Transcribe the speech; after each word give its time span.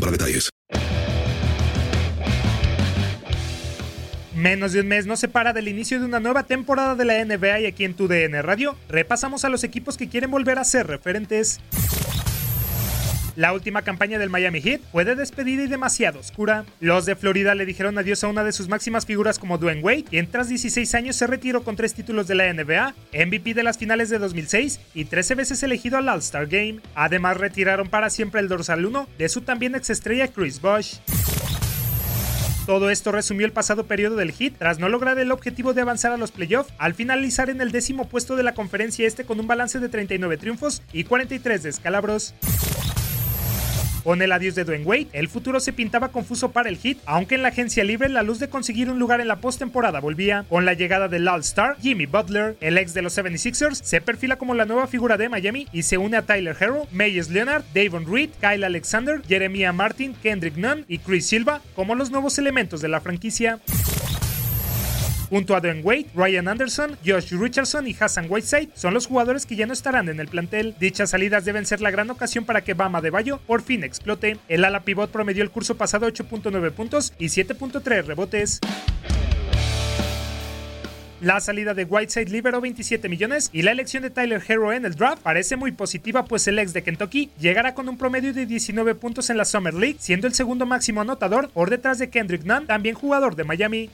para 0.00 0.12
detalles. 0.12 0.50
Menos 4.34 4.72
de 4.72 4.80
un 4.80 4.86
mes 4.86 5.04
nos 5.04 5.18
separa 5.18 5.52
del 5.52 5.66
inicio 5.66 5.98
de 5.98 6.06
una 6.06 6.20
nueva 6.20 6.44
temporada 6.44 6.94
de 6.94 7.04
la 7.04 7.24
NBA 7.24 7.60
y 7.60 7.66
aquí 7.66 7.84
en 7.84 7.94
tu 7.94 8.06
DN 8.06 8.40
Radio 8.40 8.76
repasamos 8.88 9.44
a 9.44 9.48
los 9.48 9.64
equipos 9.64 9.96
que 9.96 10.08
quieren 10.08 10.30
volver 10.30 10.60
a 10.60 10.64
ser 10.64 10.86
referentes. 10.86 11.60
La 13.38 13.52
última 13.52 13.82
campaña 13.82 14.18
del 14.18 14.30
Miami 14.30 14.60
Heat 14.60 14.80
fue 14.90 15.04
de 15.04 15.14
despedida 15.14 15.62
y 15.62 15.68
demasiado 15.68 16.18
oscura. 16.18 16.64
Los 16.80 17.06
de 17.06 17.14
Florida 17.14 17.54
le 17.54 17.66
dijeron 17.66 17.96
adiós 17.96 18.24
a 18.24 18.26
una 18.26 18.42
de 18.42 18.50
sus 18.50 18.68
máximas 18.68 19.06
figuras 19.06 19.38
como 19.38 19.58
Dwayne 19.58 19.80
Wade, 19.80 20.02
quien 20.10 20.26
tras 20.28 20.48
16 20.48 20.92
años 20.96 21.14
se 21.14 21.28
retiró 21.28 21.62
con 21.62 21.76
tres 21.76 21.94
títulos 21.94 22.26
de 22.26 22.34
la 22.34 22.52
NBA, 22.52 22.96
MVP 23.12 23.54
de 23.54 23.62
las 23.62 23.78
finales 23.78 24.10
de 24.10 24.18
2006 24.18 24.80
y 24.92 25.04
13 25.04 25.36
veces 25.36 25.62
elegido 25.62 25.98
al 25.98 26.08
All-Star 26.08 26.48
Game. 26.48 26.80
Además 26.96 27.36
retiraron 27.36 27.88
para 27.88 28.10
siempre 28.10 28.40
el 28.40 28.48
dorsal 28.48 28.84
1 28.84 29.08
de 29.18 29.28
su 29.28 29.42
también 29.42 29.76
exestrella 29.76 30.26
Chris 30.26 30.60
Bosh. 30.60 30.96
Todo 32.66 32.90
esto 32.90 33.12
resumió 33.12 33.46
el 33.46 33.52
pasado 33.52 33.86
periodo 33.86 34.16
del 34.16 34.32
Heat 34.32 34.54
tras 34.58 34.80
no 34.80 34.88
lograr 34.88 35.16
el 35.20 35.30
objetivo 35.30 35.74
de 35.74 35.82
avanzar 35.82 36.10
a 36.10 36.16
los 36.16 36.32
playoffs 36.32 36.74
al 36.76 36.94
finalizar 36.94 37.50
en 37.50 37.60
el 37.60 37.70
décimo 37.70 38.08
puesto 38.08 38.34
de 38.34 38.42
la 38.42 38.54
conferencia 38.54 39.06
este 39.06 39.22
con 39.22 39.38
un 39.38 39.46
balance 39.46 39.78
de 39.78 39.88
39 39.88 40.38
triunfos 40.38 40.82
y 40.92 41.04
43 41.04 41.62
descalabros. 41.62 42.34
Con 44.08 44.22
el 44.22 44.32
adiós 44.32 44.54
de 44.54 44.64
Dwayne 44.64 44.86
Wade, 44.86 45.08
el 45.12 45.28
futuro 45.28 45.60
se 45.60 45.74
pintaba 45.74 46.08
confuso 46.08 46.50
para 46.50 46.70
el 46.70 46.78
Heat, 46.78 46.96
aunque 47.04 47.34
en 47.34 47.42
la 47.42 47.48
agencia 47.48 47.84
libre 47.84 48.08
la 48.08 48.22
luz 48.22 48.38
de 48.38 48.48
conseguir 48.48 48.88
un 48.88 48.98
lugar 48.98 49.20
en 49.20 49.28
la 49.28 49.42
postemporada 49.42 50.00
volvía. 50.00 50.46
Con 50.48 50.64
la 50.64 50.72
llegada 50.72 51.08
del 51.08 51.28
All-Star, 51.28 51.76
Jimmy 51.78 52.06
Butler, 52.06 52.56
el 52.62 52.78
ex 52.78 52.94
de 52.94 53.02
los 53.02 53.18
76ers, 53.18 53.74
se 53.74 54.00
perfila 54.00 54.36
como 54.36 54.54
la 54.54 54.64
nueva 54.64 54.86
figura 54.86 55.18
de 55.18 55.28
Miami 55.28 55.68
y 55.74 55.82
se 55.82 55.98
une 55.98 56.16
a 56.16 56.22
Tyler 56.22 56.56
Herro, 56.58 56.86
Meyers 56.90 57.28
Leonard, 57.28 57.64
Davon 57.74 58.10
Reed, 58.10 58.30
Kyle 58.40 58.64
Alexander, 58.64 59.20
Jeremiah 59.28 59.74
Martin, 59.74 60.14
Kendrick 60.22 60.56
Nunn 60.56 60.86
y 60.88 61.00
Chris 61.00 61.26
Silva 61.26 61.60
como 61.74 61.94
los 61.94 62.10
nuevos 62.10 62.38
elementos 62.38 62.80
de 62.80 62.88
la 62.88 63.02
franquicia. 63.02 63.60
Junto 65.28 65.54
a 65.54 65.60
Dwayne 65.60 65.82
Wade, 65.82 66.06
Ryan 66.14 66.48
Anderson, 66.48 66.96
Josh 67.04 67.32
Richardson 67.32 67.86
y 67.86 67.96
Hassan 67.98 68.26
Whiteside 68.28 68.70
son 68.74 68.94
los 68.94 69.06
jugadores 69.06 69.44
que 69.44 69.56
ya 69.56 69.66
no 69.66 69.72
estarán 69.72 70.08
en 70.08 70.20
el 70.20 70.28
plantel. 70.28 70.74
Dichas 70.80 71.10
salidas 71.10 71.44
deben 71.44 71.66
ser 71.66 71.80
la 71.80 71.90
gran 71.90 72.10
ocasión 72.10 72.44
para 72.44 72.62
que 72.62 72.74
Bama 72.74 73.00
de 73.00 73.10
Bayo 73.10 73.38
por 73.46 73.62
fin 73.62 73.84
explote. 73.84 74.38
El 74.48 74.64
ala 74.64 74.84
pivot 74.84 75.10
promedió 75.10 75.42
el 75.42 75.50
curso 75.50 75.76
pasado 75.76 76.08
8.9 76.08 76.72
puntos 76.72 77.12
y 77.18 77.26
7.3 77.26 78.04
rebotes. 78.04 78.60
La 81.20 81.40
salida 81.40 81.74
de 81.74 81.84
Whiteside 81.84 82.30
liberó 82.30 82.60
27 82.60 83.08
millones 83.08 83.50
y 83.52 83.62
la 83.62 83.72
elección 83.72 84.04
de 84.04 84.10
Tyler 84.10 84.40
Hero 84.46 84.72
en 84.72 84.84
el 84.84 84.94
draft 84.94 85.20
parece 85.20 85.56
muy 85.56 85.72
positiva 85.72 86.24
pues 86.24 86.46
el 86.46 86.60
ex 86.60 86.72
de 86.72 86.84
Kentucky 86.84 87.30
llegará 87.40 87.74
con 87.74 87.88
un 87.88 87.98
promedio 87.98 88.32
de 88.32 88.46
19 88.46 88.94
puntos 88.94 89.28
en 89.28 89.36
la 89.36 89.44
Summer 89.44 89.74
League, 89.74 89.96
siendo 89.98 90.28
el 90.28 90.34
segundo 90.34 90.64
máximo 90.64 91.00
anotador 91.00 91.50
por 91.50 91.70
detrás 91.70 91.98
de 91.98 92.08
Kendrick 92.08 92.44
Nunn, 92.44 92.68
también 92.68 92.94
jugador 92.94 93.34
de 93.34 93.42
Miami. 93.42 93.90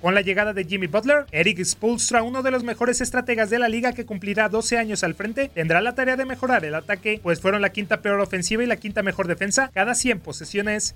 Con 0.00 0.14
la 0.14 0.20
llegada 0.20 0.52
de 0.52 0.64
Jimmy 0.64 0.86
Butler, 0.86 1.26
Eric 1.32 1.64
Spolstra, 1.64 2.22
uno 2.22 2.42
de 2.42 2.50
los 2.50 2.62
mejores 2.64 3.00
estrategas 3.00 3.50
de 3.50 3.58
la 3.58 3.68
liga 3.68 3.92
que 3.92 4.04
cumplirá 4.04 4.48
12 4.48 4.78
años 4.78 5.02
al 5.02 5.14
frente, 5.14 5.50
tendrá 5.52 5.80
la 5.80 5.94
tarea 5.94 6.16
de 6.16 6.26
mejorar 6.26 6.64
el 6.64 6.74
ataque, 6.74 7.18
pues 7.22 7.40
fueron 7.40 7.62
la 7.62 7.70
quinta 7.70 8.02
peor 8.02 8.20
ofensiva 8.20 8.62
y 8.62 8.66
la 8.66 8.76
quinta 8.76 9.02
mejor 9.02 9.26
defensa 9.26 9.70
cada 9.72 9.94
100 9.94 10.20
posesiones. 10.20 10.94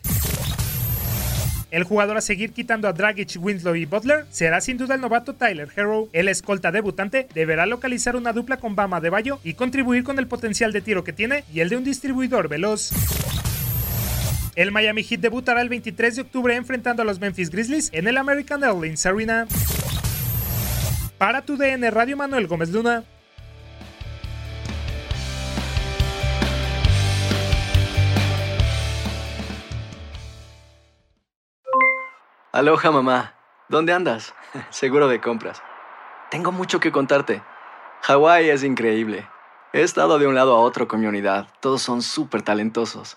El 1.70 1.84
jugador 1.84 2.16
a 2.16 2.20
seguir 2.20 2.52
quitando 2.52 2.88
a 2.88 2.92
Dragic, 2.92 3.36
Winslow 3.40 3.76
y 3.76 3.84
Butler 3.84 4.26
será 4.30 4.60
sin 4.60 4.76
duda 4.76 4.96
el 4.96 5.00
novato 5.00 5.34
Tyler 5.34 5.68
Herro. 5.74 6.08
El 6.12 6.28
escolta 6.28 6.72
debutante 6.72 7.28
deberá 7.32 7.64
localizar 7.66 8.16
una 8.16 8.32
dupla 8.32 8.56
con 8.56 8.74
Bama 8.74 9.00
de 9.00 9.10
Bayo 9.10 9.38
y 9.44 9.54
contribuir 9.54 10.02
con 10.02 10.18
el 10.18 10.26
potencial 10.26 10.72
de 10.72 10.80
tiro 10.80 11.04
que 11.04 11.12
tiene 11.12 11.44
y 11.52 11.60
el 11.60 11.68
de 11.68 11.76
un 11.76 11.84
distribuidor 11.84 12.48
veloz. 12.48 12.90
El 14.56 14.72
Miami 14.72 15.04
Heat 15.04 15.20
debutará 15.20 15.62
el 15.62 15.68
23 15.68 16.16
de 16.16 16.22
octubre 16.22 16.54
enfrentando 16.56 17.02
a 17.02 17.04
los 17.04 17.20
Memphis 17.20 17.50
Grizzlies 17.50 17.90
en 17.92 18.08
el 18.08 18.16
American 18.16 18.64
Airlines 18.64 19.06
Arena. 19.06 19.46
Para 21.18 21.42
tu 21.42 21.56
DN 21.56 21.88
Radio 21.90 22.16
Manuel 22.16 22.46
Gómez 22.46 22.70
Luna. 22.70 23.04
Aloha 32.52 32.90
mamá, 32.90 33.34
¿dónde 33.68 33.92
andas? 33.92 34.34
Seguro 34.70 35.06
de 35.06 35.20
compras. 35.20 35.62
Tengo 36.30 36.50
mucho 36.50 36.80
que 36.80 36.90
contarte. 36.90 37.42
Hawái 38.02 38.50
es 38.50 38.64
increíble. 38.64 39.28
He 39.72 39.82
estado 39.82 40.18
de 40.18 40.26
un 40.26 40.34
lado 40.34 40.56
a 40.56 40.60
otro 40.60 40.88
con 40.88 41.00
mi 41.00 41.06
unidad. 41.06 41.46
Todos 41.60 41.80
son 41.82 42.02
súper 42.02 42.42
talentosos. 42.42 43.16